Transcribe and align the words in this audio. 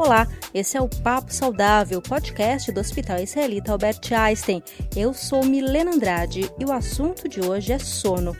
Olá, 0.00 0.26
esse 0.54 0.78
é 0.78 0.80
o 0.80 0.88
Papo 0.88 1.30
Saudável, 1.30 2.00
podcast 2.00 2.72
do 2.72 2.80
Hospital 2.80 3.18
Israelita 3.18 3.72
Albert 3.72 4.00
Einstein. 4.10 4.62
Eu 4.96 5.12
sou 5.12 5.44
Milena 5.44 5.90
Andrade 5.90 6.50
e 6.58 6.64
o 6.64 6.72
assunto 6.72 7.28
de 7.28 7.42
hoje 7.42 7.74
é 7.74 7.78
sono. 7.78 8.34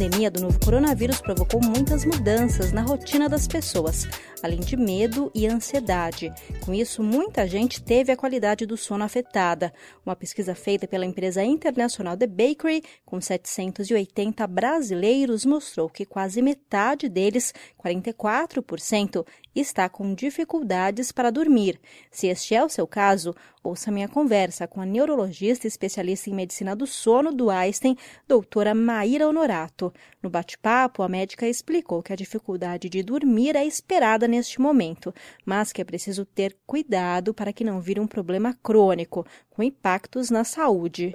Pandemia 0.00 0.30
do 0.30 0.40
novo 0.40 0.58
coronavírus 0.58 1.20
provocou 1.20 1.60
muitas 1.60 2.06
mudanças 2.06 2.72
na 2.72 2.80
rotina 2.80 3.28
das 3.28 3.46
pessoas, 3.46 4.08
além 4.42 4.58
de 4.58 4.74
medo 4.74 5.30
e 5.34 5.46
ansiedade. 5.46 6.32
Com 6.64 6.72
isso, 6.72 7.02
muita 7.02 7.46
gente 7.46 7.82
teve 7.82 8.10
a 8.10 8.16
qualidade 8.16 8.64
do 8.64 8.78
sono 8.78 9.04
afetada. 9.04 9.70
Uma 10.04 10.16
pesquisa 10.16 10.54
feita 10.54 10.88
pela 10.88 11.04
empresa 11.04 11.44
internacional 11.44 12.16
The 12.16 12.26
Bakery, 12.26 12.82
com 13.04 13.20
780 13.20 14.46
brasileiros, 14.46 15.44
mostrou 15.44 15.90
que 15.90 16.06
quase 16.06 16.40
metade 16.40 17.06
deles, 17.06 17.52
44%, 17.78 19.26
está 19.54 19.88
com 19.88 20.14
dificuldades 20.14 21.10
para 21.12 21.30
dormir. 21.30 21.80
Se 22.10 22.28
este 22.28 22.54
é 22.54 22.64
o 22.64 22.68
seu 22.68 22.86
caso, 22.86 23.34
ouça 23.62 23.90
minha 23.90 24.08
conversa 24.08 24.66
com 24.66 24.80
a 24.80 24.86
neurologista 24.86 25.66
especialista 25.66 26.30
em 26.30 26.34
medicina 26.34 26.76
do 26.76 26.86
sono 26.86 27.32
do 27.32 27.50
Einstein, 27.50 27.96
doutora 28.26 28.74
Maíra 28.74 29.28
Honorato. 29.28 29.92
No 30.22 30.30
bate-papo, 30.30 31.02
a 31.02 31.08
médica 31.08 31.48
explicou 31.48 32.02
que 32.02 32.12
a 32.12 32.16
dificuldade 32.16 32.88
de 32.88 33.02
dormir 33.02 33.56
é 33.56 33.64
esperada 33.64 34.28
neste 34.28 34.60
momento, 34.60 35.12
mas 35.44 35.72
que 35.72 35.80
é 35.80 35.84
preciso 35.84 36.24
ter 36.24 36.56
cuidado 36.66 37.34
para 37.34 37.52
que 37.52 37.64
não 37.64 37.80
vire 37.80 38.00
um 38.00 38.06
problema 38.06 38.56
crônico, 38.62 39.26
com 39.48 39.62
impactos 39.62 40.30
na 40.30 40.44
saúde. 40.44 41.12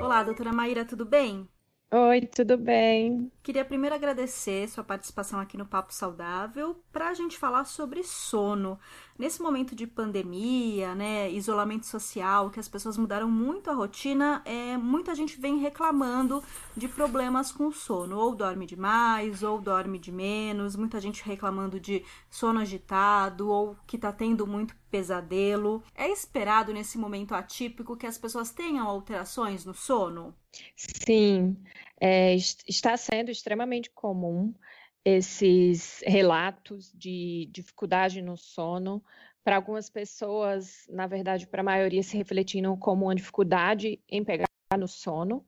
Olá, 0.00 0.22
doutora 0.22 0.52
Maíra, 0.52 0.84
tudo 0.84 1.04
bem? 1.04 1.48
Oi, 1.94 2.22
tudo 2.22 2.56
bem? 2.56 3.30
Queria 3.42 3.66
primeiro 3.66 3.94
agradecer 3.94 4.66
sua 4.66 4.82
participação 4.82 5.38
aqui 5.38 5.58
no 5.58 5.66
Papo 5.66 5.92
Saudável 5.92 6.82
para 6.90 7.10
a 7.10 7.12
gente 7.12 7.36
falar 7.36 7.66
sobre 7.66 8.02
sono. 8.02 8.80
Nesse 9.18 9.42
momento 9.42 9.76
de 9.76 9.86
pandemia, 9.86 10.94
né, 10.94 11.30
isolamento 11.30 11.84
social, 11.84 12.48
que 12.48 12.58
as 12.58 12.66
pessoas 12.66 12.96
mudaram 12.96 13.30
muito 13.30 13.68
a 13.68 13.74
rotina, 13.74 14.40
é, 14.46 14.74
muita 14.78 15.14
gente 15.14 15.38
vem 15.38 15.58
reclamando 15.58 16.42
de 16.74 16.88
problemas 16.88 17.52
com 17.52 17.70
sono. 17.70 18.16
Ou 18.16 18.34
dorme 18.34 18.64
demais, 18.64 19.42
ou 19.42 19.60
dorme 19.60 19.98
de 19.98 20.10
menos, 20.10 20.74
muita 20.74 20.98
gente 20.98 21.22
reclamando 21.22 21.78
de 21.78 22.02
sono 22.30 22.60
agitado, 22.60 23.50
ou 23.50 23.76
que 23.86 23.96
está 23.96 24.10
tendo 24.10 24.46
muito 24.46 24.74
pesadelo. 24.92 25.82
É 25.94 26.06
esperado 26.08 26.72
nesse 26.72 26.98
momento 26.98 27.34
atípico 27.34 27.96
que 27.96 28.06
as 28.06 28.18
pessoas 28.18 28.52
tenham 28.52 28.86
alterações 28.86 29.64
no 29.64 29.72
sono? 29.72 30.36
Sim, 30.76 31.56
é, 31.98 32.34
está 32.34 32.94
sendo 32.98 33.30
extremamente 33.30 33.88
comum 33.90 34.54
esses 35.02 36.04
relatos 36.06 36.92
de 36.92 37.48
dificuldade 37.50 38.20
no 38.20 38.36
sono. 38.36 39.02
Para 39.42 39.56
algumas 39.56 39.88
pessoas, 39.88 40.86
na 40.88 41.06
verdade, 41.06 41.46
para 41.46 41.62
a 41.62 41.64
maioria, 41.64 42.02
se 42.02 42.16
refletindo 42.16 42.76
como 42.76 43.06
uma 43.06 43.14
dificuldade 43.14 43.98
em 44.08 44.22
pegar 44.22 44.46
no 44.78 44.86
sono, 44.86 45.44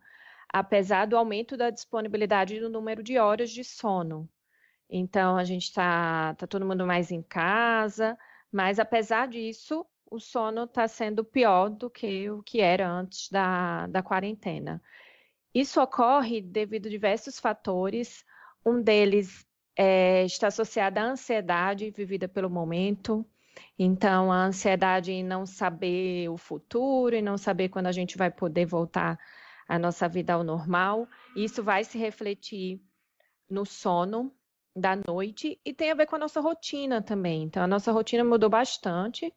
apesar 0.49 1.07
do 1.07 1.17
aumento 1.17 1.57
da 1.57 1.71
disponibilidade 1.71 2.59
do 2.59 2.71
número 2.71 3.03
de 3.03 3.19
horas 3.19 3.51
de 3.51 3.63
sono. 3.63 4.29
Então, 4.89 5.37
a 5.37 5.45
gente 5.45 5.65
está 5.65 6.35
tá 6.35 6.47
todo 6.47 6.67
mundo 6.67 6.87
mais 6.87 7.13
em 7.13 7.23
casa, 7.23 8.19
mas 8.55 8.79
apesar 8.79 9.27
disso, 9.27 9.85
o 10.09 10.21
sono 10.21 10.63
está 10.63 10.87
sendo 10.87 11.25
pior 11.25 11.69
do 11.69 11.91
que 11.91 12.31
o 12.31 12.41
que 12.41 12.61
era 12.61 12.89
antes 12.89 13.29
da, 13.29 13.89
da 13.89 14.01
quarentena. 14.01 14.81
Isso 15.53 15.81
ocorre 15.83 16.41
devido 16.41 16.87
a 16.87 16.91
diversos 16.91 17.41
fatores. 17.41 18.25
Um 18.65 18.81
deles 18.81 19.45
é, 19.75 20.25
está 20.25 20.47
associado 20.47 21.01
à 21.01 21.03
ansiedade 21.03 21.91
vivida 21.91 22.29
pelo 22.29 22.49
momento. 22.49 23.27
Então, 23.77 24.31
a 24.31 24.45
ansiedade 24.45 25.11
em 25.11 25.25
não 25.25 25.45
saber 25.45 26.29
o 26.29 26.37
futuro 26.37 27.17
e 27.17 27.23
não 27.23 27.37
saber 27.37 27.71
quando 27.71 27.89
a 27.89 27.93
gente 27.93 28.17
vai 28.17 28.31
poder 28.31 28.67
voltar 28.67 29.19
à 29.67 29.81
nossa 29.81 30.09
vida 30.09 30.33
ao 30.33 30.45
normal. 30.45 31.09
Isso 31.35 31.61
vai 31.61 31.83
se 31.83 31.99
refletir 31.99 32.81
no 33.51 33.67
sono 33.67 34.33
da 34.75 34.97
noite 35.07 35.61
e 35.65 35.73
tem 35.73 35.91
a 35.91 35.95
ver 35.95 36.07
com 36.07 36.17
a 36.17 36.19
nossa 36.19 36.41
rotina 36.41 37.01
também. 37.03 37.45
Então, 37.45 37.63
a 37.63 37.67
nossa 37.67 37.93
rotina 37.93 38.25
mudou 38.25 38.51
bastante 38.51 39.33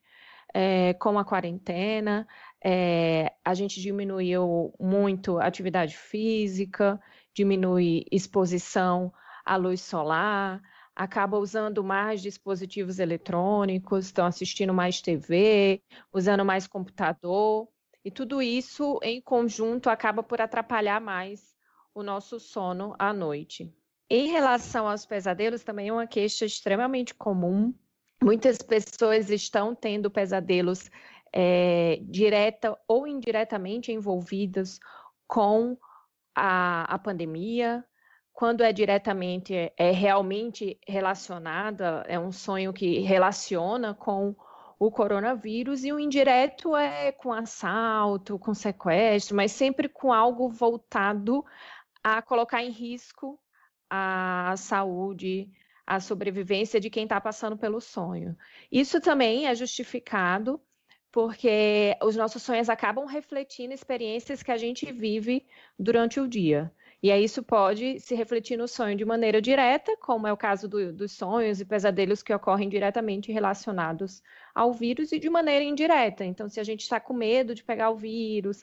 é, 0.54 0.94
com 0.94 1.18
a 1.18 1.24
quarentena, 1.24 2.26
é, 2.64 3.32
a 3.44 3.54
gente 3.54 3.80
diminuiu 3.80 4.74
muito 4.80 5.38
a 5.38 5.46
atividade 5.46 5.96
física, 5.96 7.00
diminui 7.34 8.04
exposição 8.10 9.12
à 9.44 9.56
luz 9.56 9.80
solar, 9.82 10.60
acaba 10.96 11.38
usando 11.38 11.84
mais 11.84 12.20
dispositivos 12.20 12.98
eletrônicos, 12.98 14.06
estão 14.06 14.26
assistindo 14.26 14.74
mais 14.74 15.00
TV, 15.00 15.82
usando 16.12 16.44
mais 16.44 16.66
computador, 16.66 17.68
e 18.04 18.10
tudo 18.10 18.42
isso 18.42 18.98
em 19.02 19.20
conjunto 19.20 19.90
acaba 19.90 20.22
por 20.22 20.40
atrapalhar 20.40 21.00
mais 21.00 21.54
o 21.94 22.02
nosso 22.02 22.40
sono 22.40 22.94
à 22.98 23.12
noite. 23.12 23.72
Em 24.10 24.28
relação 24.28 24.88
aos 24.88 25.04
pesadelos, 25.04 25.62
também 25.62 25.88
é 25.88 25.92
uma 25.92 26.06
queixa 26.06 26.44
extremamente 26.44 27.14
comum 27.14 27.74
Muitas 28.22 28.58
pessoas 28.58 29.30
estão 29.30 29.74
tendo 29.74 30.10
pesadelos 30.10 30.90
é, 31.32 32.00
direta 32.02 32.76
ou 32.88 33.06
indiretamente 33.06 33.92
envolvidas 33.92 34.80
com 35.26 35.78
a, 36.34 36.82
a 36.92 36.98
pandemia. 36.98 37.84
Quando 38.32 38.62
é 38.62 38.72
diretamente, 38.72 39.54
é, 39.76 39.90
realmente 39.92 40.80
relacionada, 40.86 42.04
é 42.08 42.18
um 42.18 42.32
sonho 42.32 42.72
que 42.72 42.98
relaciona 43.00 43.94
com 43.94 44.34
o 44.80 44.90
coronavírus, 44.90 45.84
e 45.84 45.92
o 45.92 45.98
indireto 45.98 46.76
é 46.76 47.10
com 47.10 47.32
assalto, 47.32 48.38
com 48.38 48.54
sequestro, 48.54 49.34
mas 49.34 49.50
sempre 49.50 49.88
com 49.88 50.12
algo 50.12 50.48
voltado 50.48 51.44
a 52.02 52.22
colocar 52.22 52.62
em 52.62 52.70
risco 52.70 53.40
a 53.90 54.54
saúde 54.56 55.50
a 55.88 56.00
sobrevivência 56.00 56.78
de 56.78 56.90
quem 56.90 57.04
está 57.04 57.18
passando 57.18 57.56
pelo 57.56 57.80
sonho. 57.80 58.36
Isso 58.70 59.00
também 59.00 59.46
é 59.46 59.54
justificado 59.54 60.60
porque 61.10 61.96
os 62.02 62.14
nossos 62.14 62.42
sonhos 62.42 62.68
acabam 62.68 63.06
refletindo 63.06 63.72
experiências 63.72 64.42
que 64.42 64.52
a 64.52 64.58
gente 64.58 64.92
vive 64.92 65.46
durante 65.78 66.20
o 66.20 66.28
dia. 66.28 66.70
E 67.02 67.10
aí 67.10 67.24
isso 67.24 67.42
pode 67.42 68.00
se 68.00 68.14
refletir 68.14 68.58
no 68.58 68.68
sonho 68.68 68.96
de 68.96 69.04
maneira 69.04 69.40
direta, 69.40 69.96
como 69.96 70.26
é 70.26 70.32
o 70.32 70.36
caso 70.36 70.68
do, 70.68 70.92
dos 70.92 71.12
sonhos 71.12 71.60
e 71.60 71.64
pesadelos 71.64 72.22
que 72.22 72.34
ocorrem 72.34 72.68
diretamente 72.68 73.32
relacionados 73.32 74.22
ao 74.54 74.72
vírus, 74.72 75.10
e 75.12 75.18
de 75.18 75.30
maneira 75.30 75.64
indireta. 75.64 76.24
Então, 76.24 76.48
se 76.48 76.60
a 76.60 76.64
gente 76.64 76.82
está 76.82 77.00
com 77.00 77.14
medo 77.14 77.54
de 77.54 77.64
pegar 77.64 77.90
o 77.90 77.96
vírus, 77.96 78.62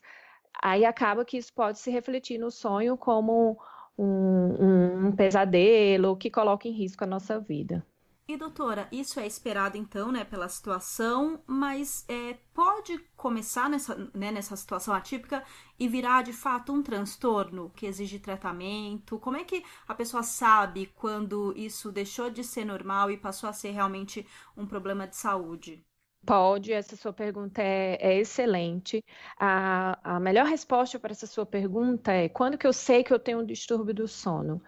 aí 0.62 0.86
acaba 0.86 1.26
que 1.26 1.38
isso 1.38 1.54
pode 1.54 1.80
se 1.80 1.90
refletir 1.90 2.38
no 2.38 2.52
sonho 2.52 2.98
como 2.98 3.58
um, 3.98 5.08
um, 5.08 5.12
pesadelo 5.16 6.18
que 6.18 6.30
coloca 6.30 6.68
em 6.68 6.72
risco 6.72 7.04
a 7.04 7.08
nossa 7.08 7.40
vida. 7.40 7.86
E 8.28 8.36
doutora, 8.36 8.88
isso 8.92 9.20
é 9.20 9.28
esperado 9.28 9.78
então, 9.78 10.12
né, 10.12 10.24
pela 10.24 10.50
situação, 10.50 11.44
mas 11.46 12.04
é, 12.10 12.34
pode 12.56 12.98
começar 13.16 13.70
nessa, 13.70 13.96
né, 14.16 14.32
nessa 14.32 14.56
situação 14.56 14.96
atípica 14.96 15.44
e 15.80 15.88
virar 15.88 16.24
de 16.24 16.34
fato 16.34 16.74
um 16.74 16.82
transtorno 16.82 17.70
que 17.76 17.86
exige 17.86 18.18
tratamento? 18.18 19.20
Como 19.20 19.38
é 19.38 19.44
que 19.44 19.64
a 19.88 19.94
pessoa 19.94 20.24
sabe 20.24 20.92
quando 20.96 21.54
isso 21.56 21.92
deixou 21.92 22.32
de 22.32 22.44
ser 22.44 22.66
normal 22.66 23.12
e 23.12 23.18
passou 23.18 23.48
a 23.48 23.54
ser 23.54 23.70
realmente 23.72 24.26
um 24.58 24.66
problema 24.66 25.08
de 25.08 25.16
saúde? 25.16 25.86
Pode, 26.26 26.74
essa 26.74 26.96
sua 26.96 27.14
pergunta 27.14 27.62
é, 27.62 27.98
é 28.02 28.18
excelente. 28.18 29.04
A, 29.40 30.16
a, 30.16 30.20
melhor 30.20 30.46
resposta 30.48 31.00
para 31.00 31.12
essa 31.12 31.28
sua 31.28 31.46
pergunta 31.46 32.12
é: 32.12 32.28
quando 32.28 32.58
que 32.58 32.66
eu 32.66 32.74
sei 32.74 33.04
que 33.04 33.14
eu 33.14 33.20
tenho 33.20 33.40
um 33.40 33.46
distúrbio 33.46 33.94
do 33.94 34.08
sono? 34.08 34.62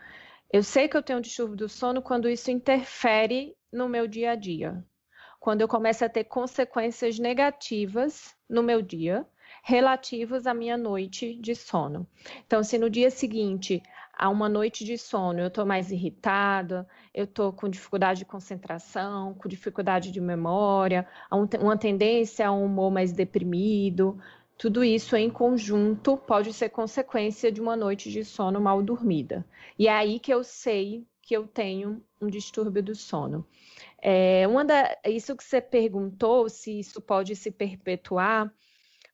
Eu 0.51 0.63
sei 0.63 0.88
que 0.88 0.95
eu 0.95 1.04
tenho 1.04 1.19
um 1.19 1.21
distúrbio 1.21 1.57
do 1.57 1.68
sono 1.68 2.01
quando 2.01 2.30
isso 2.30 2.51
interfere 2.51 3.56
no 3.71 3.89
meu 3.89 4.07
dia 4.07 4.31
a 4.31 4.36
dia. 4.36 4.86
Quando 5.39 5.62
eu 5.62 5.68
começo 5.68 6.06
a 6.06 6.09
ter 6.09 6.25
consequências 6.25 7.19
negativas 7.19 8.36
no 8.50 8.62
meu 8.62 8.81
dia, 8.81 9.25
relativas 9.63 10.48
à 10.48 10.54
minha 10.54 10.77
noite 10.77 11.36
de 11.36 11.56
sono. 11.56 12.07
Então, 12.45 12.63
se 12.63 12.77
no 12.77 12.89
dia 12.89 13.09
seguinte 13.09 13.81
a 14.18 14.30
uma 14.30 14.50
noite 14.50 14.84
de 14.84 14.98
sono, 14.98 15.40
eu 15.40 15.48
estou 15.48 15.66
mais 15.66 15.92
irritada, 15.92 16.88
eu 17.14 17.25
estou 17.25 17.54
com 17.54 17.69
dificuldade 17.69 18.19
de 18.19 18.25
concentração, 18.25 19.36
com 19.36 19.48
dificuldade 19.48 20.12
de 20.12 20.19
memória, 20.19 21.08
uma 21.62 21.78
tendência 21.78 22.48
a 22.48 22.52
um 22.52 22.66
humor 22.66 22.92
mais 22.92 23.12
deprimido. 23.12 24.19
Tudo 24.58 24.84
isso 24.84 25.16
em 25.16 25.30
conjunto 25.30 26.18
pode 26.18 26.52
ser 26.52 26.69
consequência 26.69 27.52
de 27.52 27.62
uma 27.62 27.75
noite 27.75 28.10
de 28.10 28.25
sono 28.25 28.60
mal 28.60 28.81
dormida. 28.81 29.46
E 29.78 29.88
é 29.88 29.92
aí 29.92 30.19
que 30.19 30.34
eu 30.34 30.44
sei 30.44 31.06
que 31.22 31.36
eu 31.36 31.46
tenho 31.46 32.04
um 32.19 32.28
distúrbio 32.28 32.81
do 32.81 32.96
sono. 32.96 33.46
É, 34.02 34.48
uma 34.48 34.66
da, 34.66 34.98
isso 35.06 35.36
que 35.36 35.44
você 35.44 35.62
perguntou, 35.62 36.50
se 36.50 36.80
isso 36.80 37.00
pode 37.02 37.36
se 37.36 37.52
perpetuar, 37.52 38.52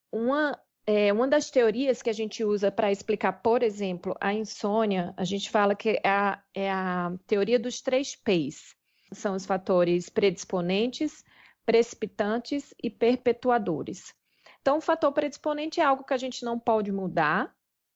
uma 0.10 0.58
é, 0.86 1.14
uma 1.14 1.28
das 1.28 1.50
teorias 1.50 2.02
que 2.02 2.10
a 2.10 2.14
gente 2.14 2.44
usa 2.44 2.72
para 2.72 2.92
explicar, 2.92 3.34
por 3.34 3.64
exemplo, 3.64 4.16
a 4.20 4.34
insônia, 4.34 5.14
a 5.16 5.24
gente 5.24 5.50
fala 5.50 5.76
que 5.76 6.02
é 6.04 6.10
a, 6.10 6.44
é 6.54 6.70
a 6.70 7.14
teoria 7.26 7.58
dos 7.58 7.82
três 7.82 8.16
P's. 8.16 8.76
São 9.14 9.36
os 9.36 9.46
fatores 9.46 10.10
predisponentes, 10.10 11.24
precipitantes 11.66 12.74
e 12.84 12.90
perpetuadores. 12.90 14.14
Então, 14.62 14.78
o 14.78 14.82
fator 14.82 15.12
predisponente 15.12 15.80
é 15.80 15.84
algo 15.84 16.04
que 16.04 16.14
a 16.14 16.18
gente 16.18 16.44
não 16.44 16.60
pode 16.60 16.92
mudar, 16.92 17.54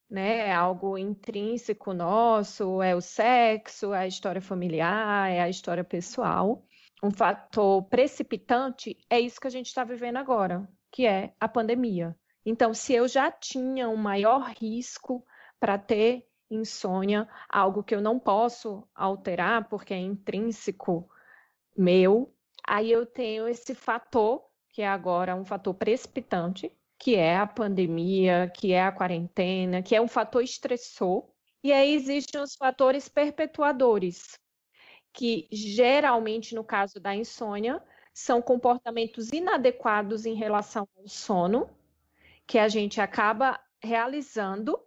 né? 0.08 0.48
É 0.48 0.54
algo 0.54 0.96
intrínseco 0.96 1.92
nosso, 1.92 2.80
é 2.82 2.94
o 2.94 3.00
sexo, 3.00 3.92
é 3.92 4.00
a 4.00 4.06
história 4.06 4.40
familiar, 4.40 5.30
é 5.30 5.40
a 5.40 5.48
história 5.48 5.84
pessoal. 5.84 6.64
Um 7.02 7.10
fator 7.10 7.82
precipitante 7.84 8.96
é 9.10 9.20
isso 9.20 9.40
que 9.40 9.46
a 9.46 9.50
gente 9.50 9.66
está 9.66 9.84
vivendo 9.84 10.16
agora, 10.16 10.66
que 10.90 11.06
é 11.06 11.34
a 11.38 11.48
pandemia. 11.48 12.16
Então, 12.48 12.72
se 12.72 12.94
eu 12.94 13.06
já 13.06 13.30
tinha 13.30 13.90
um 13.90 13.96
maior 13.96 14.54
risco 14.58 15.22
para 15.60 15.76
ter 15.76 16.26
insônia, 16.50 17.28
algo 17.46 17.82
que 17.82 17.94
eu 17.94 18.00
não 18.00 18.18
posso 18.18 18.88
alterar 18.94 19.68
porque 19.68 19.92
é 19.92 19.98
intrínseco 19.98 21.10
meu, 21.76 22.34
aí 22.66 22.90
eu 22.90 23.04
tenho 23.04 23.46
esse 23.46 23.74
fator, 23.74 24.42
que 24.70 24.80
é 24.80 24.88
agora 24.88 25.36
um 25.36 25.44
fator 25.44 25.74
precipitante, 25.74 26.74
que 26.98 27.16
é 27.16 27.36
a 27.36 27.46
pandemia, 27.46 28.50
que 28.56 28.72
é 28.72 28.82
a 28.82 28.92
quarentena, 28.92 29.82
que 29.82 29.94
é 29.94 30.00
um 30.00 30.08
fator 30.08 30.42
estressor. 30.42 31.28
E 31.62 31.70
aí 31.70 31.92
existem 31.92 32.40
os 32.40 32.56
fatores 32.56 33.10
perpetuadores, 33.10 34.40
que 35.12 35.46
geralmente, 35.52 36.54
no 36.54 36.64
caso 36.64 36.98
da 36.98 37.14
insônia, 37.14 37.82
são 38.14 38.40
comportamentos 38.40 39.32
inadequados 39.32 40.24
em 40.24 40.34
relação 40.34 40.88
ao 40.96 41.06
sono, 41.06 41.68
que 42.48 42.58
a 42.58 42.66
gente 42.66 42.98
acaba 42.98 43.60
realizando, 43.80 44.80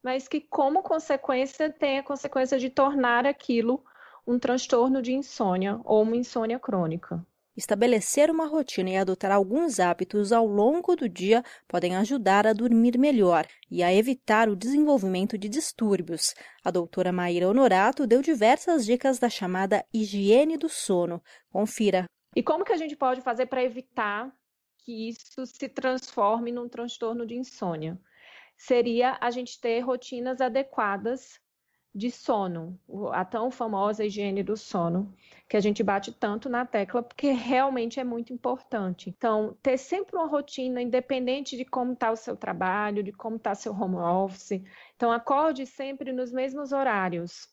mas 0.00 0.28
que, 0.28 0.40
como 0.40 0.80
consequência, 0.80 1.68
tem 1.68 1.98
a 1.98 2.04
consequência 2.04 2.56
de 2.56 2.70
tornar 2.70 3.26
aquilo 3.26 3.84
um 4.24 4.38
transtorno 4.38 5.02
de 5.02 5.12
insônia 5.12 5.80
ou 5.84 6.02
uma 6.02 6.16
insônia 6.16 6.58
crônica. 6.58 7.26
Estabelecer 7.56 8.30
uma 8.30 8.46
rotina 8.46 8.90
e 8.90 8.96
adotar 8.96 9.30
alguns 9.30 9.78
hábitos 9.78 10.32
ao 10.32 10.46
longo 10.46 10.96
do 10.96 11.08
dia 11.08 11.42
podem 11.68 11.94
ajudar 11.96 12.46
a 12.46 12.52
dormir 12.52 12.96
melhor 12.96 13.46
e 13.70 13.82
a 13.82 13.92
evitar 13.92 14.48
o 14.48 14.56
desenvolvimento 14.56 15.36
de 15.36 15.48
distúrbios. 15.48 16.34
A 16.64 16.70
doutora 16.70 17.12
Maíra 17.12 17.48
Honorato 17.48 18.06
deu 18.06 18.22
diversas 18.22 18.84
dicas 18.84 19.18
da 19.18 19.28
chamada 19.28 19.84
higiene 19.92 20.56
do 20.56 20.68
sono. 20.68 21.22
Confira. 21.50 22.06
E 22.34 22.42
como 22.42 22.64
que 22.64 22.72
a 22.72 22.76
gente 22.76 22.96
pode 22.96 23.20
fazer 23.20 23.46
para 23.46 23.62
evitar 23.62 24.32
que 24.84 25.08
isso 25.08 25.46
se 25.46 25.68
transforme 25.68 26.52
num 26.52 26.68
transtorno 26.68 27.26
de 27.26 27.34
insônia. 27.34 27.98
Seria 28.56 29.16
a 29.20 29.30
gente 29.30 29.60
ter 29.60 29.80
rotinas 29.80 30.40
adequadas 30.40 31.40
de 31.94 32.10
sono, 32.10 32.78
a 33.12 33.24
tão 33.24 33.52
famosa 33.52 34.04
higiene 34.04 34.42
do 34.42 34.56
sono, 34.56 35.14
que 35.48 35.56
a 35.56 35.60
gente 35.60 35.82
bate 35.82 36.12
tanto 36.12 36.48
na 36.48 36.66
tecla, 36.66 37.02
porque 37.02 37.30
realmente 37.30 38.00
é 38.00 38.04
muito 38.04 38.32
importante. 38.32 39.08
Então, 39.08 39.56
ter 39.62 39.78
sempre 39.78 40.16
uma 40.16 40.26
rotina, 40.26 40.82
independente 40.82 41.56
de 41.56 41.64
como 41.64 41.92
está 41.92 42.10
o 42.10 42.16
seu 42.16 42.36
trabalho, 42.36 43.02
de 43.02 43.12
como 43.12 43.36
está 43.36 43.54
seu 43.54 43.72
home 43.72 43.96
office. 43.96 44.60
Então, 44.96 45.12
acorde 45.12 45.66
sempre 45.66 46.12
nos 46.12 46.32
mesmos 46.32 46.72
horários. 46.72 47.48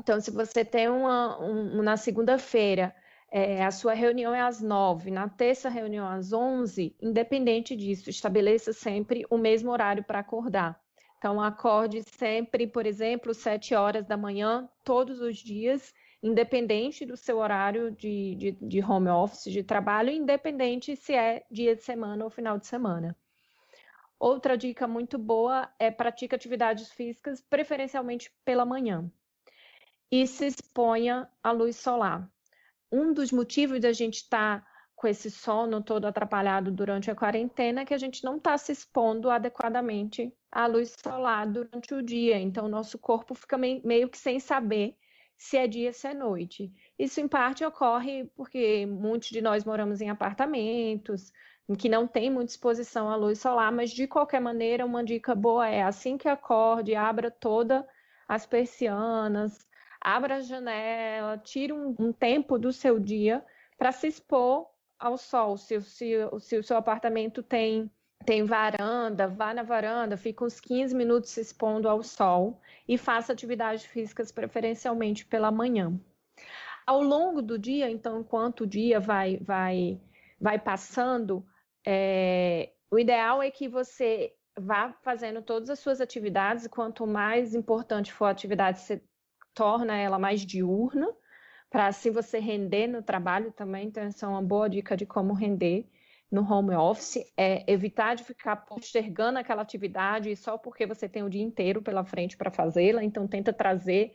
Então, 0.00 0.18
se 0.18 0.30
você 0.30 0.64
tem 0.64 0.88
uma, 0.88 1.38
um, 1.40 1.82
na 1.82 1.98
segunda-feira, 1.98 2.94
é, 3.36 3.64
a 3.64 3.72
sua 3.72 3.94
reunião 3.94 4.32
é 4.32 4.40
às 4.40 4.62
nove, 4.62 5.10
na 5.10 5.28
terça 5.28 5.68
reunião 5.68 6.06
às 6.06 6.32
onze, 6.32 6.94
independente 7.02 7.74
disso, 7.74 8.08
estabeleça 8.08 8.72
sempre 8.72 9.26
o 9.28 9.36
mesmo 9.36 9.72
horário 9.72 10.04
para 10.04 10.20
acordar. 10.20 10.80
Então, 11.18 11.40
acorde 11.40 12.04
sempre, 12.16 12.64
por 12.64 12.86
exemplo, 12.86 13.34
sete 13.34 13.74
horas 13.74 14.06
da 14.06 14.16
manhã, 14.16 14.70
todos 14.84 15.20
os 15.20 15.36
dias, 15.36 15.92
independente 16.22 17.04
do 17.04 17.16
seu 17.16 17.38
horário 17.38 17.90
de, 17.90 18.36
de, 18.36 18.52
de 18.52 18.80
home 18.80 19.08
office, 19.08 19.50
de 19.50 19.64
trabalho, 19.64 20.10
independente 20.10 20.94
se 20.94 21.12
é 21.12 21.44
dia 21.50 21.74
de 21.74 21.82
semana 21.82 22.22
ou 22.22 22.30
final 22.30 22.56
de 22.56 22.68
semana. 22.68 23.16
Outra 24.16 24.56
dica 24.56 24.86
muito 24.86 25.18
boa 25.18 25.68
é 25.76 25.90
pratique 25.90 26.36
atividades 26.36 26.92
físicas, 26.92 27.40
preferencialmente 27.40 28.30
pela 28.44 28.64
manhã. 28.64 29.10
E 30.08 30.24
se 30.24 30.46
exponha 30.46 31.28
à 31.42 31.50
luz 31.50 31.74
solar 31.74 32.32
um 32.94 33.12
dos 33.12 33.32
motivos 33.32 33.80
da 33.80 33.92
gente 33.92 34.16
estar 34.16 34.60
tá 34.60 34.66
com 34.94 35.08
esse 35.08 35.30
sono 35.30 35.82
todo 35.82 36.06
atrapalhado 36.06 36.70
durante 36.70 37.10
a 37.10 37.14
quarentena 37.14 37.80
é 37.80 37.84
que 37.84 37.92
a 37.92 37.98
gente 37.98 38.22
não 38.24 38.36
está 38.36 38.56
se 38.56 38.70
expondo 38.70 39.28
adequadamente 39.28 40.32
à 40.50 40.66
luz 40.66 40.94
solar 41.02 41.46
durante 41.46 41.92
o 41.92 42.02
dia. 42.02 42.38
Então, 42.38 42.68
nosso 42.68 42.98
corpo 42.98 43.34
fica 43.34 43.58
meio 43.58 44.08
que 44.08 44.16
sem 44.16 44.38
saber 44.38 44.96
se 45.36 45.56
é 45.56 45.66
dia, 45.66 45.92
se 45.92 46.06
é 46.06 46.14
noite. 46.14 46.72
Isso, 46.96 47.20
em 47.20 47.26
parte, 47.26 47.64
ocorre 47.64 48.30
porque 48.36 48.86
muitos 48.86 49.28
de 49.30 49.42
nós 49.42 49.64
moramos 49.64 50.00
em 50.00 50.08
apartamentos, 50.08 51.32
que 51.76 51.88
não 51.88 52.06
tem 52.06 52.30
muita 52.30 52.52
exposição 52.52 53.10
à 53.10 53.16
luz 53.16 53.40
solar, 53.40 53.72
mas, 53.72 53.90
de 53.90 54.06
qualquer 54.06 54.40
maneira, 54.40 54.86
uma 54.86 55.02
dica 55.02 55.34
boa 55.34 55.68
é 55.68 55.82
assim 55.82 56.16
que 56.16 56.28
acorde, 56.28 56.94
abra 56.94 57.30
todas 57.30 57.84
as 58.28 58.46
persianas, 58.46 59.66
abra 60.04 60.36
a 60.36 60.40
janela, 60.40 61.38
tire 61.38 61.72
um, 61.72 61.96
um 61.98 62.12
tempo 62.12 62.58
do 62.58 62.72
seu 62.72 63.00
dia 63.00 63.44
para 63.78 63.90
se 63.90 64.06
expor 64.06 64.68
ao 64.98 65.16
sol. 65.16 65.56
Se, 65.56 65.80
se, 65.80 66.12
se 66.40 66.58
o 66.58 66.62
seu 66.62 66.76
apartamento 66.76 67.42
tem 67.42 67.90
tem 68.24 68.42
varanda, 68.42 69.28
vá 69.28 69.52
na 69.52 69.62
varanda, 69.62 70.16
fica 70.16 70.44
uns 70.44 70.58
15 70.58 70.94
minutos 70.94 71.30
se 71.30 71.42
expondo 71.42 71.88
ao 71.88 72.02
sol 72.02 72.58
e 72.88 72.96
faça 72.96 73.32
atividades 73.32 73.84
físicas 73.84 74.32
preferencialmente 74.32 75.26
pela 75.26 75.50
manhã. 75.50 75.92
Ao 76.86 77.02
longo 77.02 77.42
do 77.42 77.58
dia, 77.58 77.90
então, 77.90 78.20
enquanto 78.20 78.62
o 78.62 78.66
dia 78.66 78.98
vai, 78.98 79.36
vai, 79.38 80.00
vai 80.40 80.58
passando, 80.58 81.44
é, 81.86 82.70
o 82.90 82.98
ideal 82.98 83.42
é 83.42 83.50
que 83.50 83.68
você 83.68 84.34
vá 84.58 84.94
fazendo 85.02 85.42
todas 85.42 85.68
as 85.68 85.78
suas 85.78 86.00
atividades, 86.00 86.66
quanto 86.66 87.06
mais 87.06 87.54
importante 87.54 88.12
for 88.12 88.26
a 88.26 88.30
atividade, 88.30 88.80
torna 89.54 89.96
ela 89.96 90.18
mais 90.18 90.44
diurna, 90.44 91.08
para 91.70 91.86
assim 91.86 92.10
você 92.10 92.38
render 92.38 92.86
no 92.86 93.02
trabalho 93.02 93.52
também. 93.52 93.86
Então, 93.88 94.02
essa 94.02 94.26
é 94.26 94.28
uma 94.28 94.42
boa 94.42 94.68
dica 94.68 94.96
de 94.96 95.06
como 95.06 95.32
render 95.32 95.88
no 96.30 96.42
home 96.42 96.74
office, 96.74 97.24
é 97.36 97.64
evitar 97.70 98.16
de 98.16 98.24
ficar 98.24 98.56
postergando 98.56 99.38
aquela 99.38 99.62
atividade 99.62 100.34
só 100.36 100.58
porque 100.58 100.86
você 100.86 101.08
tem 101.08 101.22
o 101.22 101.30
dia 101.30 101.42
inteiro 101.42 101.80
pela 101.80 102.04
frente 102.04 102.36
para 102.36 102.50
fazê-la. 102.50 103.04
Então, 103.04 103.26
tenta 103.28 103.52
trazer 103.52 104.12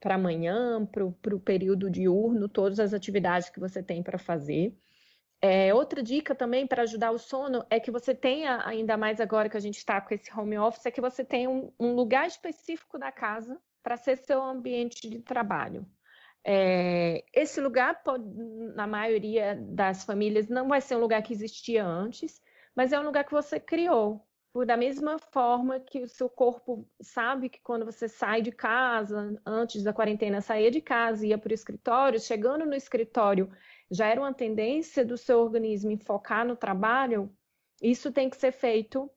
para 0.00 0.14
amanhã, 0.14 0.86
para 0.86 1.04
o 1.04 1.40
período 1.40 1.90
diurno, 1.90 2.48
todas 2.48 2.78
as 2.78 2.94
atividades 2.94 3.50
que 3.50 3.58
você 3.58 3.82
tem 3.82 4.02
para 4.02 4.18
fazer. 4.18 4.76
É, 5.40 5.72
outra 5.74 6.02
dica 6.02 6.34
também 6.34 6.66
para 6.66 6.82
ajudar 6.82 7.10
o 7.10 7.18
sono 7.18 7.64
é 7.68 7.78
que 7.78 7.90
você 7.90 8.14
tenha, 8.14 8.66
ainda 8.66 8.96
mais 8.96 9.20
agora 9.20 9.48
que 9.48 9.56
a 9.56 9.60
gente 9.60 9.76
está 9.76 10.00
com 10.00 10.14
esse 10.14 10.32
home 10.32 10.58
office, 10.58 10.86
é 10.86 10.90
que 10.90 11.00
você 11.00 11.24
tenha 11.24 11.50
um, 11.50 11.72
um 11.78 11.94
lugar 11.94 12.26
específico 12.26 12.98
da 12.98 13.12
casa 13.12 13.60
para 13.86 13.96
ser 13.96 14.16
seu 14.16 14.42
ambiente 14.42 15.08
de 15.08 15.20
trabalho. 15.20 15.86
É, 16.44 17.24
esse 17.32 17.60
lugar, 17.60 18.02
pode, 18.02 18.24
na 18.74 18.84
maioria 18.84 19.54
das 19.54 20.02
famílias, 20.02 20.48
não 20.48 20.66
vai 20.66 20.80
ser 20.80 20.96
um 20.96 21.00
lugar 21.00 21.22
que 21.22 21.32
existia 21.32 21.86
antes, 21.86 22.42
mas 22.74 22.92
é 22.92 22.98
um 22.98 23.04
lugar 23.04 23.22
que 23.22 23.30
você 23.30 23.60
criou. 23.60 24.26
Da 24.66 24.76
mesma 24.76 25.20
forma 25.30 25.78
que 25.78 26.02
o 26.02 26.08
seu 26.08 26.28
corpo 26.28 26.84
sabe 27.00 27.48
que 27.48 27.60
quando 27.62 27.84
você 27.84 28.08
sai 28.08 28.42
de 28.42 28.50
casa, 28.50 29.40
antes 29.46 29.84
da 29.84 29.92
quarentena, 29.92 30.40
saía 30.40 30.70
de 30.70 30.80
casa 30.80 31.24
ia 31.24 31.38
para 31.38 31.52
o 31.52 31.54
escritório, 31.54 32.18
chegando 32.18 32.66
no 32.66 32.74
escritório, 32.74 33.48
já 33.88 34.08
era 34.08 34.20
uma 34.20 34.34
tendência 34.34 35.04
do 35.04 35.16
seu 35.16 35.38
organismo 35.38 35.92
em 35.92 35.98
focar 35.98 36.44
no 36.44 36.56
trabalho, 36.56 37.32
isso 37.80 38.10
tem 38.10 38.28
que 38.28 38.36
ser 38.36 38.50
feito 38.50 39.08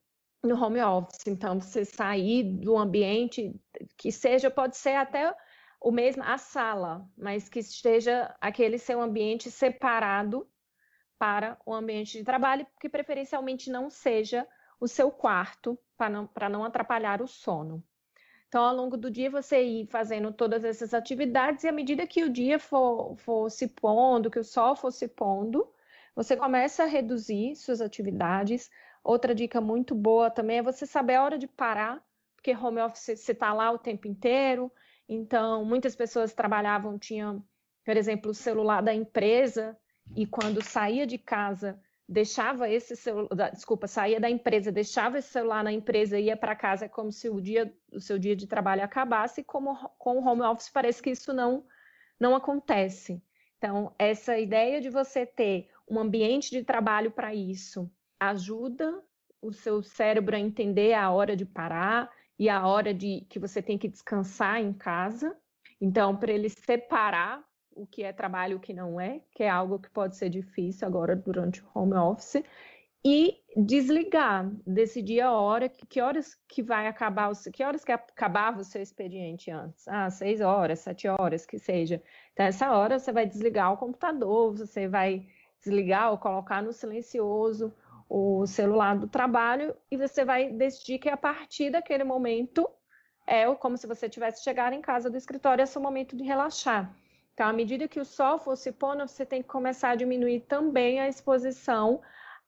no 0.43 0.61
home 0.61 0.81
office. 0.81 1.27
Então, 1.27 1.59
você 1.59 1.85
sair 1.85 2.43
do 2.43 2.77
ambiente 2.77 3.53
que 3.97 4.11
seja, 4.11 4.49
pode 4.49 4.77
ser 4.77 4.95
até 4.95 5.33
o 5.81 5.91
mesmo, 5.91 6.23
a 6.23 6.37
sala, 6.37 7.07
mas 7.17 7.47
que 7.47 7.59
esteja 7.59 8.35
aquele 8.41 8.77
seu 8.77 9.01
ambiente 9.01 9.49
separado 9.49 10.47
para 11.17 11.57
o 11.65 11.73
ambiente 11.73 12.17
de 12.17 12.23
trabalho, 12.23 12.65
que 12.79 12.89
preferencialmente 12.89 13.69
não 13.69 13.89
seja 13.89 14.47
o 14.79 14.87
seu 14.87 15.11
quarto, 15.11 15.77
para 15.97 16.09
não, 16.09 16.29
não 16.49 16.63
atrapalhar 16.63 17.21
o 17.21 17.27
sono. 17.27 17.83
Então, 18.47 18.63
ao 18.63 18.75
longo 18.75 18.97
do 18.97 19.11
dia, 19.11 19.29
você 19.29 19.61
ir 19.61 19.87
fazendo 19.87 20.31
todas 20.31 20.63
essas 20.63 20.93
atividades, 20.93 21.63
e 21.63 21.67
à 21.67 21.71
medida 21.71 22.07
que 22.07 22.23
o 22.23 22.29
dia 22.29 22.57
for, 22.57 23.15
for 23.17 23.49
se 23.51 23.67
pondo, 23.67 24.31
que 24.31 24.39
o 24.39 24.43
sol 24.43 24.75
for 24.75 24.91
se 24.91 25.07
pondo, 25.07 25.71
você 26.15 26.35
começa 26.35 26.83
a 26.83 26.87
reduzir 26.87 27.55
suas 27.55 27.79
atividades, 27.79 28.69
Outra 29.03 29.33
dica 29.33 29.61
muito 29.61 29.95
boa 29.95 30.29
também 30.29 30.57
é 30.59 30.63
você 30.63 30.85
saber 30.85 31.15
a 31.15 31.23
hora 31.23 31.37
de 31.37 31.47
parar, 31.47 32.03
porque 32.35 32.55
home 32.55 32.81
office 32.81 33.19
você 33.19 33.31
está 33.31 33.53
lá 33.53 33.71
o 33.71 33.79
tempo 33.79 34.07
inteiro. 34.07 34.71
Então, 35.07 35.65
muitas 35.65 35.95
pessoas 35.95 36.33
trabalhavam, 36.33 36.97
tinham, 36.97 37.43
por 37.83 37.97
exemplo, 37.97 38.31
o 38.31 38.35
celular 38.35 38.81
da 38.81 38.93
empresa, 38.93 39.77
e 40.15 40.25
quando 40.25 40.63
saía 40.63 41.05
de 41.05 41.17
casa 41.17 41.79
deixava 42.07 42.67
esse 42.67 42.95
celular, 42.95 43.51
desculpa, 43.51 43.85
saía 43.85 44.19
da 44.19 44.29
empresa, 44.29 44.71
deixava 44.71 45.19
esse 45.19 45.29
celular 45.29 45.63
na 45.63 45.71
empresa 45.71 46.19
e 46.19 46.25
ia 46.25 46.35
para 46.35 46.55
casa, 46.55 46.85
é 46.85 46.89
como 46.89 47.11
se 47.11 47.29
o 47.29 47.39
dia, 47.39 47.71
o 47.93 47.99
seu 47.99 48.17
dia 48.17 48.35
de 48.35 48.47
trabalho 48.47 48.83
acabasse, 48.83 49.43
como 49.43 49.75
com 49.99 50.17
o 50.17 50.27
home 50.27 50.41
office 50.41 50.71
parece 50.71 51.03
que 51.03 51.11
isso 51.11 51.31
não, 51.31 51.63
não 52.19 52.35
acontece. 52.35 53.21
Então, 53.59 53.93
essa 53.99 54.39
ideia 54.39 54.81
de 54.81 54.89
você 54.89 55.23
ter 55.23 55.69
um 55.87 55.99
ambiente 55.99 56.49
de 56.49 56.63
trabalho 56.63 57.11
para 57.11 57.35
isso 57.35 57.91
ajuda 58.19 59.01
o 59.41 59.51
seu 59.51 59.81
cérebro 59.81 60.35
a 60.35 60.39
entender 60.39 60.93
a 60.93 61.09
hora 61.11 61.35
de 61.35 61.45
parar 61.45 62.09
e 62.37 62.49
a 62.49 62.65
hora 62.67 62.93
de 62.93 63.25
que 63.29 63.39
você 63.39 63.61
tem 63.61 63.77
que 63.77 63.87
descansar 63.87 64.59
em 64.59 64.73
casa. 64.73 65.35
Então, 65.79 66.15
para 66.15 66.31
ele 66.31 66.49
separar 66.49 67.43
o 67.71 67.87
que 67.87 68.03
é 68.03 68.11
trabalho 68.11 68.53
e 68.53 68.55
o 68.55 68.59
que 68.59 68.73
não 68.73 68.99
é, 68.99 69.21
que 69.33 69.43
é 69.43 69.49
algo 69.49 69.79
que 69.79 69.89
pode 69.89 70.17
ser 70.17 70.29
difícil 70.29 70.87
agora 70.87 71.15
durante 71.15 71.63
o 71.63 71.67
home 71.73 71.93
office, 71.93 72.43
e 73.05 73.37
desligar, 73.55 74.51
decidir 74.67 75.21
a 75.21 75.31
hora, 75.31 75.69
que, 75.69 76.01
horas 76.01 76.35
que 76.47 76.61
vai 76.61 76.85
acabar, 76.87 77.31
que 77.53 77.63
horas 77.63 77.85
que 77.85 77.93
acabava 77.93 78.59
o 78.59 78.63
seu 78.63 78.81
expediente 78.81 79.49
antes? 79.49 79.87
Ah, 79.87 80.09
seis 80.09 80.41
horas, 80.41 80.79
sete 80.79 81.07
horas, 81.07 81.45
que 81.45 81.57
seja. 81.57 82.03
Então, 82.33 82.45
essa 82.45 82.71
hora 82.71 82.99
você 82.99 83.13
vai 83.13 83.25
desligar 83.25 83.71
o 83.71 83.77
computador, 83.77 84.53
você 84.53 84.87
vai 84.87 85.25
desligar 85.61 86.11
ou 86.11 86.17
colocar 86.17 86.61
no 86.61 86.73
silencioso 86.73 87.73
o 88.09 88.47
celular 88.47 88.97
do 88.97 89.07
trabalho 89.07 89.75
e 89.91 89.95
você 89.95 90.25
vai 90.25 90.51
decidir 90.51 90.97
que 90.97 91.09
a 91.09 91.15
partir 91.15 91.69
daquele 91.69 92.03
momento 92.03 92.67
é 93.27 93.53
como 93.55 93.77
se 93.77 93.85
você 93.85 94.09
tivesse 94.09 94.43
chegado 94.43 94.73
em 94.73 94.81
casa 94.81 95.09
do 95.09 95.15
escritório, 95.15 95.61
é 95.61 95.65
seu 95.67 95.79
momento 95.79 96.17
de 96.17 96.23
relaxar. 96.23 96.91
Então, 97.33 97.47
à 97.47 97.53
medida 97.53 97.87
que 97.87 97.99
o 97.99 98.05
sol 98.05 98.39
for 98.39 98.57
se 98.57 98.71
pondo, 98.71 99.07
você 99.07 99.23
tem 99.23 99.43
que 99.43 99.47
começar 99.47 99.91
a 99.91 99.95
diminuir 99.95 100.41
também 100.41 100.99
a 100.99 101.07
exposição 101.07 102.01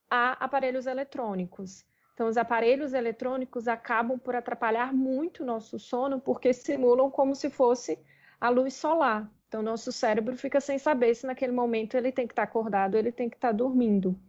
a 0.10 0.32
aparelhos 0.44 0.88
eletrônicos. 0.88 1.86
Então, 2.14 2.28
os 2.28 2.36
aparelhos 2.36 2.94
eletrônicos 2.94 3.68
acabam 3.68 4.20
por 4.20 4.36
atrapalhar 4.36 4.92
muito 4.92 5.44
o 5.44 5.46
nosso 5.46 5.80
sono, 5.80 6.20
porque 6.20 6.52
simulam 6.52 7.10
como 7.10 7.36
se 7.36 7.50
fosse 7.50 7.98
a 8.40 8.50
luz 8.50 8.74
solar. 8.74 9.32
Então, 9.48 9.62
nosso 9.62 9.92
cérebro 9.92 10.36
fica 10.36 10.60
sem 10.60 10.80
saber 10.80 11.14
se 11.14 11.28
naquele 11.28 11.54
momento 11.54 11.96
ele 11.96 12.12
tem 12.12 12.26
que 12.26 12.34
estar 12.34 12.44
acordado 12.44 12.98
ele 12.98 13.12
tem 13.12 13.30
que 13.30 13.38
estar 13.38 13.52
dormindo. 13.52 14.20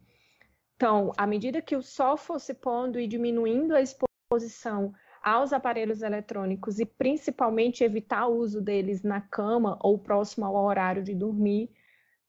Então, 0.83 1.13
à 1.17 1.25
medida 1.25 1.61
que 1.61 1.77
o 1.77 1.81
sol 1.81 2.17
for 2.17 2.37
se 2.41 2.53
pondo 2.53 2.99
e 2.99 3.07
diminuindo 3.07 3.73
a 3.73 3.81
exposição 3.81 4.93
aos 5.23 5.53
aparelhos 5.53 6.01
eletrônicos 6.01 6.77
e 6.77 6.85
principalmente 6.85 7.85
evitar 7.85 8.27
o 8.27 8.35
uso 8.35 8.59
deles 8.61 9.01
na 9.01 9.21
cama 9.21 9.79
ou 9.81 9.97
próximo 9.97 10.45
ao 10.45 10.65
horário 10.65 11.01
de 11.01 11.15
dormir, 11.15 11.71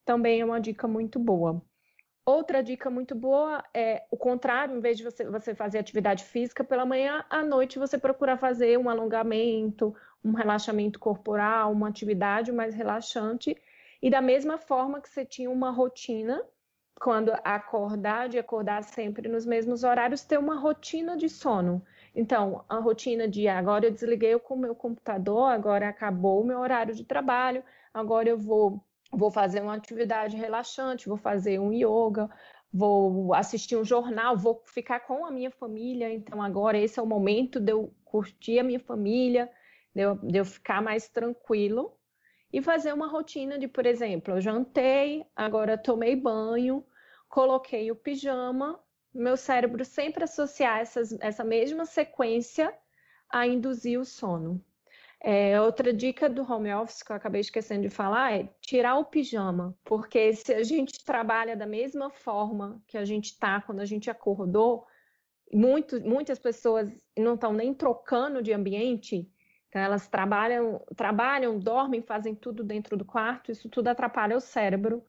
também 0.05 0.41
é 0.41 0.45
uma 0.45 0.61
dica 0.61 0.87
muito 0.87 1.19
boa. 1.19 1.61
Outra 2.25 2.63
dica 2.63 2.89
muito 2.89 3.13
boa 3.17 3.61
é 3.75 4.05
o 4.09 4.17
contrário, 4.17 4.77
em 4.77 4.81
vez 4.81 4.99
de 4.99 5.03
você, 5.03 5.25
você 5.25 5.53
fazer 5.53 5.79
atividade 5.79 6.23
física 6.23 6.63
pela 6.63 6.87
manhã, 6.87 7.25
à 7.29 7.43
noite 7.43 7.77
você 7.77 7.99
procura 7.99 8.37
fazer 8.37 8.79
um 8.79 8.89
alongamento, 8.89 9.93
um 10.25 10.31
relaxamento 10.31 11.01
corporal, 11.01 11.73
uma 11.73 11.89
atividade 11.89 12.53
mais 12.53 12.73
relaxante. 12.73 13.61
E 14.01 14.09
da 14.09 14.21
mesma 14.21 14.59
forma 14.59 15.01
que 15.01 15.09
você 15.09 15.25
tinha 15.25 15.51
uma 15.51 15.73
rotina, 15.73 16.41
quando 17.01 17.33
acordar, 17.45 18.29
de 18.29 18.39
acordar 18.39 18.83
sempre 18.83 19.29
nos 19.29 19.45
mesmos 19.45 19.85
horários, 19.85 20.25
ter 20.25 20.39
uma 20.39 20.57
rotina 20.57 21.17
de 21.17 21.29
sono. 21.29 21.83
Então, 22.15 22.65
a 22.69 22.79
rotina 22.79 23.29
de 23.29 23.49
agora 23.49 23.87
eu 23.87 23.91
desliguei 23.91 24.35
o 24.35 24.57
meu 24.57 24.75
computador, 24.75 25.51
agora 25.51 25.89
acabou 25.89 26.43
o 26.43 26.47
meu 26.47 26.61
horário 26.61 26.95
de 26.95 27.05
trabalho, 27.05 27.65
agora 27.93 28.29
eu 28.29 28.39
vou, 28.39 28.83
vou 29.11 29.31
fazer 29.31 29.61
uma 29.61 29.75
atividade 29.75 30.37
relaxante, 30.37 31.09
vou 31.09 31.19
fazer 31.19 31.59
um 31.59 31.73
yoga, 31.73 32.31
vou 32.73 33.35
assistir 33.35 33.77
um 33.77 33.85
jornal, 33.85 34.37
vou 34.37 34.63
ficar 34.67 35.01
com 35.01 35.27
a 35.27 35.31
minha 35.31 35.51
família. 35.51 36.13
Então, 36.13 36.41
agora 36.41 36.79
esse 36.79 36.99
é 36.99 37.03
o 37.03 37.07
momento 37.07 37.61
de 37.61 37.73
eu 37.73 37.93
curtir 38.05 38.61
a 38.61 38.65
minha 38.65 38.81
família, 38.81 39.51
de 39.95 40.03
eu, 40.03 40.15
de 40.17 40.39
eu 40.39 40.45
ficar 40.45 40.81
mais 40.81 41.09
tranquilo 41.09 41.93
e 42.55 42.63
fazer 42.63 42.93
uma 42.93 43.09
rotina 43.09 43.59
de, 43.59 43.67
por 43.67 43.85
exemplo, 43.85 44.35
eu 44.35 44.41
jantei, 44.41 45.27
agora 45.35 45.77
tomei 45.77 46.15
banho, 46.15 46.85
coloquei 47.29 47.91
o 47.91 47.97
pijama 47.97 48.81
meu 49.15 49.37
cérebro 49.37 49.85
sempre 49.85 50.25
associar 50.25 50.81
essas, 50.81 51.17
essa 51.21 51.45
mesma 51.45 51.87
sequência 51.87 52.75
a 53.31 53.47
induzir 53.47 54.01
o 54.01 54.05
sono. 54.05 54.63
É, 55.21 55.59
outra 55.61 55.93
dica 55.93 56.29
do 56.29 56.43
home 56.43 56.75
office 56.75 57.03
que 57.03 57.11
eu 57.11 57.17
acabei 57.17 57.41
esquecendo 57.41 57.83
de 57.83 57.89
falar 57.89 58.35
é 58.35 58.49
tirar 58.61 58.99
o 58.99 59.07
pijama, 59.07 59.75
porque 59.83 60.35
se 60.35 60.53
a 60.53 60.63
gente 60.63 61.03
trabalha 61.05 61.57
da 61.57 61.67
mesma 61.67 62.11
forma 62.11 62.83
que 62.87 62.99
a 62.99 63.05
gente 63.05 63.27
está 63.27 63.61
quando 63.63 63.81
a 63.81 63.87
gente 63.87 64.11
acordou, 64.11 64.87
muito, 65.53 66.01
muitas 66.03 66.39
pessoas 66.39 66.91
não 67.17 67.35
estão 67.35 67.53
nem 67.53 67.73
trocando 67.73 68.43
de 68.43 68.53
ambiente, 68.53 69.31
então 69.75 69.83
elas 69.83 70.07
trabalham, 70.07 70.81
trabalham, 70.95 71.59
dormem, 71.59 72.01
fazem 72.01 72.33
tudo 72.33 72.63
dentro 72.63 72.97
do 72.97 73.05
quarto, 73.05 73.51
isso 73.51 73.69
tudo 73.69 73.89
atrapalha 73.89 74.37
o 74.37 74.41
cérebro 74.41 75.05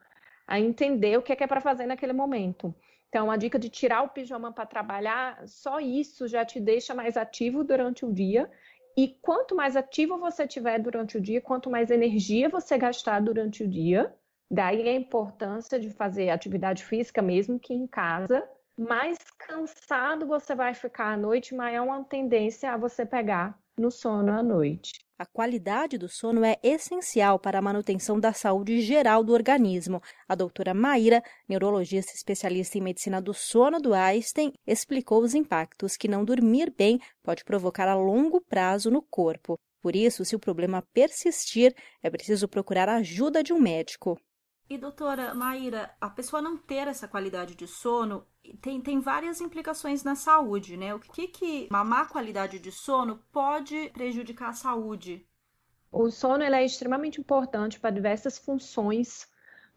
a 0.48 0.60
entender 0.60 1.20
o 1.20 1.22
que 1.22 1.32
é, 1.32 1.38
é 1.40 1.46
para 1.46 1.62
fazer 1.62 1.86
naquele 1.86 2.14
momento. 2.14 2.74
Então, 3.08 3.30
a 3.30 3.38
dica 3.38 3.60
de 3.60 3.70
tirar 3.70 4.02
o 4.02 4.10
pijama 4.10 4.52
para 4.52 4.66
trabalhar, 4.66 5.48
só 5.48 5.80
isso 5.80 6.28
já 6.28 6.44
te 6.44 6.60
deixa 6.60 6.96
mais 6.96 7.16
ativo 7.16 7.64
durante 7.64 8.08
o 8.08 8.12
dia. 8.12 8.50
E 8.98 9.10
quanto 9.22 9.56
mais 9.56 9.76
ativo 9.76 10.18
você 10.18 10.48
tiver 10.48 10.80
durante 10.80 11.16
o 11.16 11.22
dia, 11.22 11.40
quanto 11.40 11.70
mais 11.70 11.92
energia 11.92 12.50
você 12.50 12.76
gastar 12.76 13.22
durante 13.22 13.64
o 13.64 13.68
dia, 13.68 14.12
daí 14.50 14.90
a 14.90 14.96
importância 14.96 15.80
de 15.80 15.92
fazer 15.92 16.32
atividade 16.32 16.84
física, 16.84 17.22
mesmo 17.22 17.60
que 17.60 17.72
em 17.72 17.86
casa, 17.86 18.44
mais 18.76 19.20
cansado 19.38 20.26
você 20.26 20.56
vai 20.56 20.74
ficar 20.74 21.14
à 21.14 21.18
noite, 21.18 21.54
maior 21.54 21.86
uma 21.86 22.04
tendência 22.04 22.72
a 22.72 22.78
você 22.78 23.06
pegar 23.06 23.56
no 23.78 23.92
sono 23.92 24.32
à 24.32 24.42
noite. 24.42 24.94
A 25.18 25.26
qualidade 25.26 25.98
do 25.98 26.10
sono 26.10 26.44
é 26.44 26.58
essencial 26.62 27.40
para 27.40 27.60
a 27.60 27.62
manutenção 27.62 28.20
da 28.20 28.34
saúde 28.34 28.82
geral 28.82 29.24
do 29.24 29.32
organismo. 29.32 30.02
A 30.28 30.36
doutora 30.36 30.74
Maíra, 30.74 31.24
neurologista 31.48 32.14
especialista 32.14 32.78
em 32.78 32.82
medicina 32.82 33.22
do 33.22 33.34
sono 33.34 33.80
do 33.80 33.94
Einstein, 33.94 34.52
explicou 34.68 35.22
os 35.22 35.34
impactos 35.34 35.96
que 35.96 36.10
não 36.10 36.26
dormir 36.26 36.74
bem 36.78 37.00
pode 37.24 37.46
provocar 37.46 37.88
a 37.88 37.96
longo 37.96 38.42
prazo 38.42 38.92
no 38.92 39.02
corpo. 39.02 39.58
Por 39.82 39.96
isso, 39.96 40.26
se 40.26 40.36
o 40.36 40.40
problema 40.40 40.84
persistir, 40.94 41.74
é 42.04 42.10
preciso 42.10 42.48
procurar 42.48 42.90
a 42.90 42.96
ajuda 42.96 43.42
de 43.42 43.54
um 43.54 43.60
médico. 43.60 44.20
E 44.68 44.78
doutora 44.78 45.34
Maíra, 45.34 45.96
a 46.02 46.10
pessoa 46.10 46.42
não 46.42 46.58
ter 46.58 46.88
essa 46.88 47.08
qualidade 47.08 47.56
de 47.56 47.68
sono 47.68 48.26
tem, 48.62 48.82
tem 48.82 49.00
várias 49.00 49.42
implicações 49.42 50.04
na 50.04 50.16
saúde, 50.16 50.78
né? 50.78 50.94
O 50.94 51.00
que, 51.00 51.28
que 51.28 51.68
uma 51.70 51.84
má 51.84 52.06
qualidade 52.06 52.60
de 52.60 52.72
sono 52.72 53.22
pode 53.32 53.90
prejudicar 53.90 54.50
a 54.50 54.54
saúde? 54.54 55.26
O 55.92 56.10
sono 56.10 56.44
é 56.44 56.66
extremamente 56.66 57.20
importante 57.20 57.80
para 57.80 57.90
diversas 57.90 58.38
funções 58.38 59.28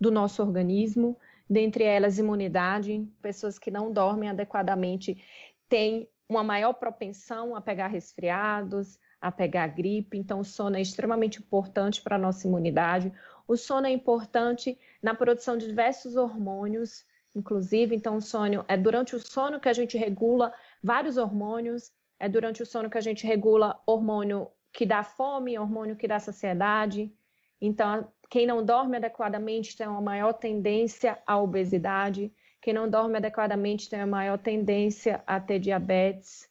do 0.01 0.11
nosso 0.11 0.43
organismo, 0.43 1.19
dentre 1.49 1.85
elas 1.85 2.19
imunidade. 2.19 3.07
Pessoas 3.23 3.59
que 3.59 3.71
não 3.71 3.93
dormem 3.93 4.29
adequadamente 4.29 5.23
têm 5.69 6.09
uma 6.29 6.43
maior 6.43 6.75
propensão 6.75 7.55
a 7.55 7.61
pegar 7.61 7.89
resfriados, 7.89 8.99
a 9.21 9.31
pegar 9.33 9.69
gripe. 9.69 10.17
Então, 10.19 10.41
o 10.41 10.45
sono 10.45 10.77
é 10.77 10.81
extremamente 10.81 11.39
importante 11.39 12.03
para 12.03 12.17
a 12.17 12.19
nossa 12.19 12.47
imunidade. 12.47 13.13
O 13.47 13.57
sono 13.57 13.87
é 13.87 13.91
importante 13.91 14.79
na 15.03 15.15
produção 15.15 15.57
de 15.57 15.67
diversos 15.67 16.17
hormônios, 16.17 17.05
inclusive. 17.35 17.95
Então, 17.95 18.17
o 18.17 18.21
sono 18.21 18.65
é 18.69 18.77
durante 18.77 19.17
o 19.17 19.21
sono 19.21 19.61
que 19.61 19.69
a 19.69 19.73
gente 19.73 19.97
regula 19.97 20.53
vários 20.83 21.17
hormônios. 21.17 21.93
É 22.19 22.29
durante 22.29 22.63
o 22.63 22.67
sono 22.67 22.91
que 22.91 22.99
a 22.99 23.03
gente 23.03 23.27
regula 23.27 23.81
hormônio 23.87 24.49
que 24.73 24.85
dá 24.85 25.03
fome, 25.03 25.59
hormônio 25.59 25.97
que 25.97 26.09
dá 26.09 26.19
saciedade. 26.19 27.13
Então, 27.61 28.13
quem 28.31 28.47
não 28.47 28.65
dorme 28.65 28.97
adequadamente 28.97 29.77
tem 29.77 29.87
uma 29.87 30.01
maior 30.01 30.33
tendência 30.35 31.19
à 31.27 31.41
obesidade. 31.41 32.33
Quem 32.61 32.75
não 32.75 32.89
dorme 32.89 33.17
adequadamente 33.17 33.89
tem 33.89 34.01
uma 34.01 34.07
maior 34.07 34.39
tendência 34.39 35.23
a 35.27 35.41
ter 35.41 35.59
diabetes. 35.59 36.49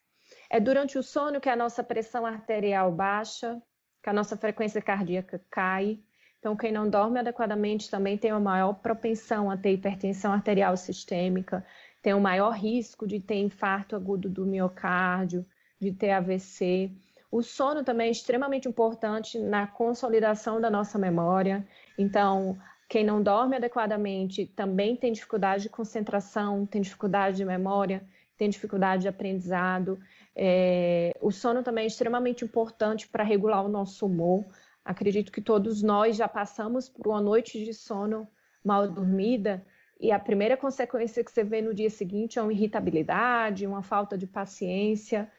É 0.50 0.60
durante 0.60 0.98
o 0.98 1.04
sono 1.04 1.42
que 1.42 1.50
a 1.50 1.56
nossa 1.56 1.84
pressão 1.84 2.26
arterial 2.26 2.92
baixa, 2.92 3.62
que 4.02 4.10
a 4.10 4.14
nossa 4.14 4.38
frequência 4.38 4.82
cardíaca 4.82 5.42
cai. 5.50 6.00
Então, 6.40 6.56
quem 6.56 6.72
não 6.72 6.90
dorme 6.90 7.20
adequadamente 7.20 7.90
também 7.90 8.18
tem 8.18 8.32
uma 8.32 8.40
maior 8.40 8.74
propensão 8.74 9.52
a 9.52 9.58
ter 9.58 9.74
hipertensão 9.74 10.32
arterial 10.32 10.78
sistêmica, 10.78 11.66
tem 12.02 12.14
um 12.14 12.20
maior 12.22 12.52
risco 12.52 13.06
de 13.06 13.20
ter 13.20 13.36
infarto 13.36 13.96
agudo 13.96 14.30
do 14.30 14.46
miocárdio, 14.46 15.46
de 15.80 15.92
ter 15.92 16.12
AVC. 16.12 16.92
O 17.30 17.42
sono 17.42 17.84
também 17.84 18.08
é 18.08 18.12
extremamente 18.12 18.68
importante 18.68 19.38
na 19.38 19.68
consolidação 19.68 20.62
da 20.62 20.70
nossa 20.70 20.98
memória. 20.98 21.68
Então, 21.98 22.58
quem 22.88 23.04
não 23.04 23.22
dorme 23.22 23.58
adequadamente 23.58 24.46
também 24.46 24.96
tem 24.96 25.12
dificuldade 25.12 25.64
de 25.64 25.70
concentração, 25.70 26.66
tem 26.66 26.82
dificuldade 26.82 27.36
de 27.36 27.44
memória, 27.44 28.02
tem 28.38 28.50
dificuldade 28.50 29.02
de 29.02 29.10
aprendizado. 29.10 30.00
É... 30.40 31.14
o 31.20 31.32
sono 31.32 31.64
também 31.64 31.86
é 31.86 31.88
extremamente 31.88 32.46
importante 32.46 33.08
para 33.08 33.24
regular 33.24 33.66
o 33.66 33.70
nosso 33.70 34.06
humor. 34.06 34.46
Acredito 34.86 35.32
que 35.32 35.42
todos 35.42 35.82
nós 35.82 36.16
já 36.16 36.28
passamos 36.28 36.88
por 36.88 37.08
uma 37.08 37.20
noite 37.20 37.64
de 37.64 37.74
sono 37.74 38.28
mal 38.64 38.88
dormida 38.88 39.66
e 40.00 40.12
a 40.12 40.20
primeira 40.20 40.56
consequência 40.56 41.24
que 41.24 41.32
você 41.32 41.44
vê 41.44 41.62
no 41.62 41.74
dia 41.74 41.90
seguinte 41.90 42.38
é 42.38 42.42
uma 42.42 42.54
irritabilidade, 42.54 43.66
uma 43.66 43.82
falta 43.82 44.18
de 44.18 44.28
paciência. 44.28 45.32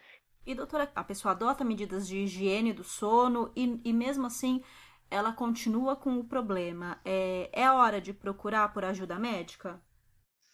E 0.44 0.54
doutora, 0.54 0.90
a 0.94 1.04
pessoa 1.04 1.32
adota 1.32 1.64
medidas 1.64 2.08
de 2.08 2.18
higiene 2.18 2.72
do 2.72 2.82
sono 2.82 3.52
e, 3.54 3.80
e 3.84 3.92
mesmo 3.92 4.26
assim 4.26 4.62
ela 5.10 5.32
continua 5.32 5.94
com 5.94 6.18
o 6.18 6.24
problema. 6.24 7.00
É, 7.04 7.48
é 7.52 7.70
hora 7.70 8.00
de 8.00 8.12
procurar 8.12 8.72
por 8.72 8.84
ajuda 8.84 9.18
médica? 9.18 9.80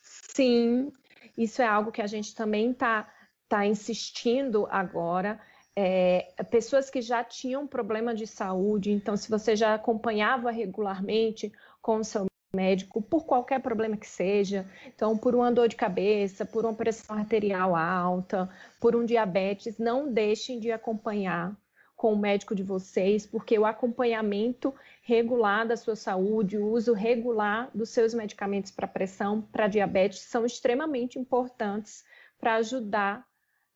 Sim, 0.02 0.92
isso 1.36 1.62
é 1.62 1.66
algo 1.66 1.90
que 1.90 2.02
a 2.02 2.06
gente 2.06 2.34
também 2.34 2.70
está 2.70 3.08
tá 3.54 3.64
insistindo 3.64 4.66
agora. 4.68 5.40
É, 5.76 6.26
pessoas 6.50 6.90
que 6.90 7.00
já 7.00 7.22
tinham 7.22 7.68
problema 7.68 8.12
de 8.12 8.26
saúde, 8.26 8.90
então, 8.90 9.16
se 9.16 9.30
você 9.30 9.54
já 9.54 9.74
acompanhava 9.74 10.50
regularmente 10.50 11.52
com 11.80 11.98
o 11.98 12.04
seu 12.04 12.26
médico 12.52 13.00
por 13.00 13.24
qualquer 13.26 13.60
problema 13.60 13.96
que 13.96 14.08
seja, 14.08 14.68
então 14.88 15.16
por 15.16 15.36
uma 15.36 15.52
dor 15.52 15.68
de 15.68 15.76
cabeça, 15.76 16.44
por 16.44 16.64
uma 16.64 16.74
pressão 16.74 17.16
arterial 17.16 17.76
alta, 17.76 18.48
por 18.80 18.96
um 18.96 19.04
diabetes, 19.04 19.78
não 19.78 20.12
deixem 20.12 20.58
de 20.58 20.72
acompanhar 20.72 21.56
com 21.94 22.12
o 22.12 22.18
médico 22.18 22.56
de 22.56 22.62
vocês, 22.64 23.24
porque 23.24 23.56
o 23.56 23.66
acompanhamento 23.66 24.74
regular 25.02 25.64
da 25.64 25.76
sua 25.76 25.94
saúde, 25.94 26.58
o 26.58 26.72
uso 26.72 26.92
regular 26.92 27.70
dos 27.72 27.90
seus 27.90 28.14
medicamentos 28.14 28.72
para 28.72 28.88
pressão, 28.88 29.42
para 29.42 29.68
diabetes, 29.68 30.20
são 30.22 30.44
extremamente 30.44 31.20
importantes 31.20 32.04
para 32.38 32.56
ajudar 32.56 33.24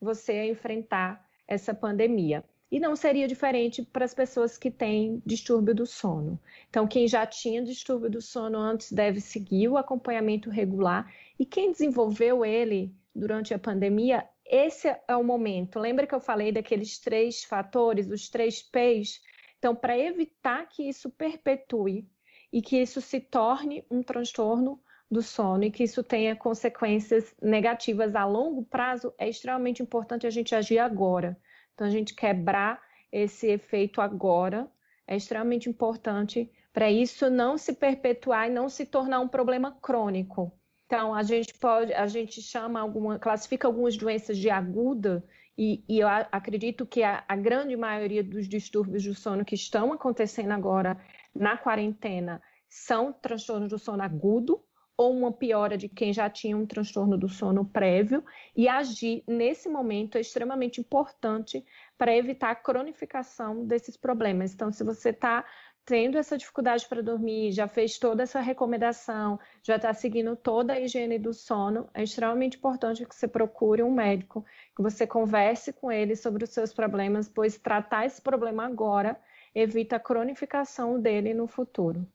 você 0.00 0.32
a 0.32 0.46
enfrentar 0.46 1.26
essa 1.46 1.74
pandemia. 1.74 2.44
E 2.70 2.78
não 2.78 2.94
seria 2.94 3.26
diferente 3.26 3.82
para 3.82 4.04
as 4.04 4.12
pessoas 4.12 4.58
que 4.58 4.70
têm 4.70 5.22
distúrbio 5.24 5.74
do 5.74 5.86
sono. 5.86 6.38
Então, 6.68 6.86
quem 6.86 7.08
já 7.08 7.26
tinha 7.26 7.62
distúrbio 7.62 8.10
do 8.10 8.20
sono 8.20 8.58
antes 8.58 8.92
deve 8.92 9.20
seguir 9.20 9.68
o 9.68 9.78
acompanhamento 9.78 10.50
regular, 10.50 11.10
e 11.38 11.46
quem 11.46 11.72
desenvolveu 11.72 12.44
ele 12.44 12.94
durante 13.14 13.54
a 13.54 13.58
pandemia 13.58 14.28
esse 14.50 14.88
é 14.88 15.14
o 15.14 15.22
momento. 15.22 15.78
Lembra 15.78 16.06
que 16.06 16.14
eu 16.14 16.20
falei 16.20 16.50
daqueles 16.50 16.98
três 16.98 17.44
fatores, 17.44 18.08
os 18.08 18.30
três 18.30 18.62
P's? 18.62 19.20
Então, 19.58 19.76
para 19.76 19.98
evitar 19.98 20.66
que 20.68 20.88
isso 20.88 21.10
perpetue 21.10 22.08
e 22.50 22.62
que 22.62 22.80
isso 22.80 23.00
se 23.02 23.20
torne 23.20 23.84
um 23.90 24.02
transtorno 24.02 24.80
do 25.10 25.22
sono 25.22 25.64
e 25.64 25.70
que 25.70 25.84
isso 25.84 26.02
tenha 26.02 26.36
consequências 26.36 27.34
negativas 27.40 28.14
a 28.14 28.24
longo 28.24 28.64
prazo, 28.64 29.12
é 29.18 29.28
extremamente 29.28 29.82
importante 29.82 30.26
a 30.26 30.30
gente 30.30 30.54
agir 30.54 30.78
agora. 30.78 31.36
Então, 31.74 31.86
a 31.86 31.90
gente 31.90 32.14
quebrar 32.14 32.80
esse 33.10 33.46
efeito 33.46 34.00
agora 34.00 34.70
é 35.06 35.16
extremamente 35.16 35.68
importante 35.68 36.50
para 36.72 36.90
isso 36.90 37.30
não 37.30 37.56
se 37.56 37.72
perpetuar 37.72 38.48
e 38.48 38.52
não 38.52 38.68
se 38.68 38.84
tornar 38.84 39.20
um 39.20 39.28
problema 39.28 39.72
crônico. 39.80 40.52
Então, 40.86 41.14
a 41.14 41.22
gente 41.22 41.54
pode, 41.54 41.92
a 41.92 42.06
gente 42.06 42.40
chama 42.40 42.80
alguma, 42.80 43.18
classifica 43.18 43.66
algumas 43.66 43.96
doenças 43.96 44.38
de 44.38 44.48
aguda, 44.48 45.24
e, 45.56 45.84
e 45.88 45.98
eu 45.98 46.06
acredito 46.08 46.86
que 46.86 47.02
a, 47.02 47.24
a, 47.26 47.34
grande 47.34 47.76
maioria 47.76 48.22
dos 48.22 48.48
distúrbios 48.48 49.02
do 49.02 49.12
sono 49.12 49.44
que 49.44 49.56
estão 49.56 49.92
acontecendo 49.92 50.52
agora 50.52 50.96
na 51.34 51.58
quarentena 51.58 52.40
são 52.68 53.12
transtornos 53.12 53.68
do 53.68 53.78
sono 53.78 54.04
agudo, 54.04 54.62
ou 54.98 55.16
uma 55.16 55.32
piora 55.32 55.78
de 55.78 55.88
quem 55.88 56.12
já 56.12 56.28
tinha 56.28 56.56
um 56.56 56.66
transtorno 56.66 57.16
do 57.16 57.28
sono 57.28 57.64
prévio, 57.64 58.24
e 58.56 58.68
agir 58.68 59.22
nesse 59.28 59.68
momento 59.68 60.18
é 60.18 60.20
extremamente 60.20 60.80
importante 60.80 61.64
para 61.96 62.14
evitar 62.16 62.50
a 62.50 62.56
cronificação 62.56 63.64
desses 63.64 63.96
problemas. 63.96 64.52
Então, 64.52 64.72
se 64.72 64.82
você 64.82 65.10
está 65.10 65.44
tendo 65.84 66.18
essa 66.18 66.36
dificuldade 66.36 66.86
para 66.88 67.00
dormir, 67.00 67.52
já 67.52 67.68
fez 67.68 67.96
toda 67.98 68.24
essa 68.24 68.40
recomendação, 68.40 69.38
já 69.62 69.76
está 69.76 69.94
seguindo 69.94 70.34
toda 70.36 70.72
a 70.74 70.80
higiene 70.80 71.18
do 71.18 71.32
sono, 71.32 71.88
é 71.94 72.02
extremamente 72.02 72.58
importante 72.58 73.06
que 73.06 73.14
você 73.14 73.28
procure 73.28 73.82
um 73.82 73.92
médico, 73.92 74.44
que 74.76 74.82
você 74.82 75.06
converse 75.06 75.72
com 75.72 75.90
ele 75.92 76.16
sobre 76.16 76.44
os 76.44 76.50
seus 76.50 76.74
problemas, 76.74 77.28
pois 77.28 77.56
tratar 77.56 78.04
esse 78.04 78.20
problema 78.20 78.66
agora 78.66 79.18
evita 79.54 79.96
a 79.96 80.00
cronificação 80.00 81.00
dele 81.00 81.32
no 81.32 81.46
futuro. 81.46 82.06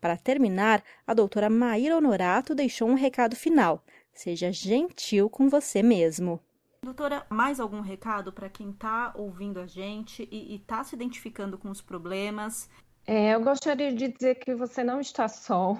Para 0.00 0.16
terminar, 0.16 0.82
a 1.06 1.12
doutora 1.12 1.50
Maíra 1.50 1.96
Honorato 1.96 2.54
deixou 2.54 2.88
um 2.88 2.94
recado 2.94 3.36
final. 3.36 3.84
Seja 4.12 4.50
gentil 4.50 5.28
com 5.28 5.48
você 5.48 5.82
mesmo. 5.82 6.40
Doutora, 6.82 7.26
mais 7.28 7.60
algum 7.60 7.80
recado 7.80 8.32
para 8.32 8.48
quem 8.48 8.70
está 8.70 9.12
ouvindo 9.14 9.60
a 9.60 9.66
gente 9.66 10.26
e 10.30 10.56
está 10.56 10.82
se 10.82 10.94
identificando 10.94 11.58
com 11.58 11.68
os 11.70 11.82
problemas 11.82 12.68
é, 13.06 13.34
eu 13.34 13.42
gostaria 13.42 13.92
de 13.92 14.08
dizer 14.08 14.36
que 14.36 14.54
você 14.54 14.84
não 14.84 15.00
está 15.00 15.26
só, 15.26 15.76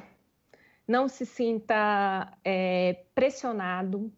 não 0.87 1.09
se 1.09 1.25
sinta 1.25 2.37
é, 2.45 3.05
pressionado 3.15 4.13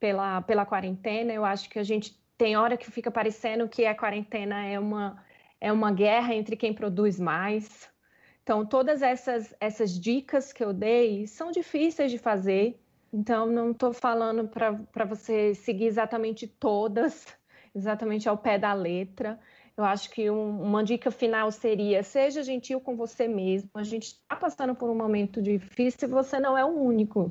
pela, 0.00 0.40
pela 0.42 0.64
quarentena. 0.64 1.32
Eu 1.32 1.44
acho 1.44 1.68
que 1.68 1.78
a 1.78 1.82
gente 1.82 2.18
tem 2.36 2.56
hora 2.56 2.76
que 2.76 2.90
fica 2.90 3.10
parecendo 3.10 3.68
que 3.68 3.84
a 3.84 3.94
quarentena 3.94 4.64
é 4.64 4.78
uma, 4.78 5.22
é 5.60 5.72
uma 5.72 5.92
guerra 5.92 6.34
entre 6.34 6.56
quem 6.56 6.72
produz 6.72 7.18
mais. 7.20 7.88
Então, 8.48 8.64
todas 8.64 9.02
essas, 9.02 9.54
essas 9.60 9.90
dicas 9.90 10.54
que 10.54 10.64
eu 10.64 10.72
dei 10.72 11.26
são 11.26 11.50
difíceis 11.50 12.10
de 12.10 12.16
fazer. 12.16 12.80
Então, 13.12 13.44
não 13.44 13.72
estou 13.72 13.92
falando 13.92 14.48
para 14.48 15.04
você 15.04 15.54
seguir 15.54 15.84
exatamente 15.84 16.46
todas, 16.46 17.26
exatamente 17.76 18.26
ao 18.26 18.38
pé 18.38 18.56
da 18.56 18.72
letra. 18.72 19.38
Eu 19.76 19.84
acho 19.84 20.08
que 20.08 20.30
um, 20.30 20.62
uma 20.62 20.82
dica 20.82 21.10
final 21.10 21.52
seria: 21.52 22.02
seja 22.02 22.42
gentil 22.42 22.80
com 22.80 22.96
você 22.96 23.28
mesmo. 23.28 23.68
A 23.74 23.82
gente 23.82 24.04
está 24.06 24.34
passando 24.34 24.74
por 24.74 24.88
um 24.88 24.94
momento 24.94 25.42
difícil 25.42 26.08
e 26.08 26.10
você 26.10 26.40
não 26.40 26.56
é 26.56 26.64
o 26.64 26.68
único. 26.68 27.30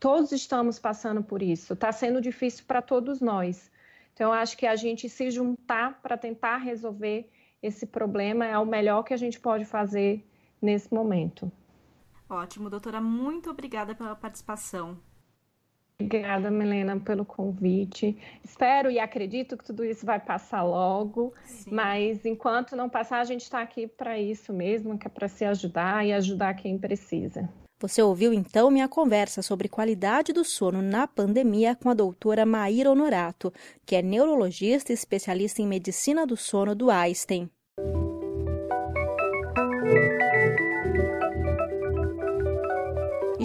Todos 0.00 0.32
estamos 0.32 0.78
passando 0.78 1.22
por 1.22 1.42
isso. 1.42 1.74
Está 1.74 1.92
sendo 1.92 2.18
difícil 2.18 2.64
para 2.66 2.80
todos 2.80 3.20
nós. 3.20 3.70
Então, 4.14 4.28
eu 4.28 4.32
acho 4.32 4.56
que 4.56 4.66
a 4.66 4.74
gente 4.74 5.06
se 5.06 5.30
juntar 5.30 6.00
para 6.00 6.16
tentar 6.16 6.56
resolver 6.56 7.28
esse 7.62 7.84
problema 7.84 8.46
é 8.46 8.56
o 8.56 8.64
melhor 8.64 9.02
que 9.02 9.12
a 9.12 9.18
gente 9.18 9.38
pode 9.38 9.66
fazer 9.66 10.24
nesse 10.66 10.92
momento. 10.92 11.50
Ótimo, 12.28 12.68
doutora. 12.68 13.00
Muito 13.00 13.48
obrigada 13.50 13.94
pela 13.94 14.14
participação. 14.14 14.98
Obrigada, 15.98 16.50
Milena, 16.50 17.00
pelo 17.00 17.24
convite. 17.24 18.18
Espero 18.44 18.90
e 18.90 18.98
acredito 18.98 19.56
que 19.56 19.64
tudo 19.64 19.82
isso 19.82 20.04
vai 20.04 20.20
passar 20.20 20.62
logo, 20.62 21.32
Sim. 21.46 21.70
mas 21.72 22.26
enquanto 22.26 22.76
não 22.76 22.90
passar, 22.90 23.20
a 23.20 23.24
gente 23.24 23.42
está 23.42 23.62
aqui 23.62 23.86
para 23.86 24.18
isso 24.18 24.52
mesmo, 24.52 24.98
que 24.98 25.06
é 25.06 25.10
para 25.10 25.26
se 25.26 25.44
ajudar 25.46 26.06
e 26.06 26.12
ajudar 26.12 26.52
quem 26.52 26.76
precisa. 26.76 27.48
Você 27.78 28.02
ouviu 28.02 28.32
então 28.32 28.70
minha 28.70 28.88
conversa 28.88 29.40
sobre 29.40 29.68
qualidade 29.68 30.32
do 30.32 30.44
sono 30.44 30.82
na 30.82 31.06
pandemia 31.06 31.74
com 31.74 31.88
a 31.88 31.94
doutora 31.94 32.44
Maíra 32.44 32.90
Honorato, 32.90 33.52
que 33.84 33.96
é 33.96 34.02
neurologista 34.02 34.92
e 34.92 34.94
especialista 34.94 35.62
em 35.62 35.66
medicina 35.66 36.26
do 36.26 36.36
sono 36.36 36.74
do 36.74 36.90
Einstein. 36.90 37.50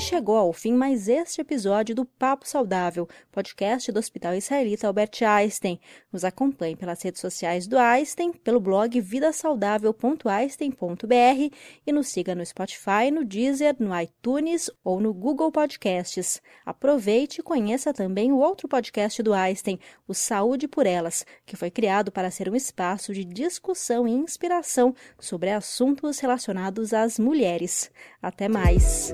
Chegou 0.01 0.35
ao 0.35 0.51
fim 0.51 0.73
mais 0.73 1.07
este 1.07 1.39
episódio 1.41 1.93
do 1.93 2.03
Papo 2.03 2.47
Saudável, 2.47 3.07
podcast 3.31 3.91
do 3.91 3.99
Hospital 3.99 4.33
Israelita 4.33 4.87
Albert 4.87 5.11
Einstein. 5.21 5.79
Nos 6.11 6.25
acompanhe 6.25 6.75
pelas 6.75 7.03
redes 7.03 7.21
sociais 7.21 7.67
do 7.67 7.77
Einstein, 7.77 8.33
pelo 8.33 8.59
blog 8.59 8.99
vidasaudável.einstein.br 8.99 11.55
e 11.85 11.91
nos 11.91 12.07
siga 12.07 12.33
no 12.33 12.43
Spotify, 12.43 13.11
no 13.13 13.23
Deezer, 13.23 13.75
no 13.79 13.95
iTunes 13.99 14.71
ou 14.83 14.99
no 14.99 15.13
Google 15.13 15.51
Podcasts. 15.51 16.41
Aproveite 16.65 17.41
e 17.41 17.43
conheça 17.43 17.93
também 17.93 18.31
o 18.31 18.39
outro 18.39 18.67
podcast 18.67 19.21
do 19.21 19.33
Einstein, 19.33 19.77
o 20.07 20.15
Saúde 20.15 20.67
por 20.67 20.87
Elas, 20.87 21.23
que 21.45 21.55
foi 21.55 21.69
criado 21.69 22.11
para 22.11 22.31
ser 22.31 22.49
um 22.49 22.55
espaço 22.55 23.13
de 23.13 23.23
discussão 23.23 24.07
e 24.07 24.11
inspiração 24.11 24.95
sobre 25.19 25.51
assuntos 25.51 26.17
relacionados 26.19 26.91
às 26.91 27.19
mulheres. 27.19 27.91
Até 28.19 28.49
mais! 28.49 29.13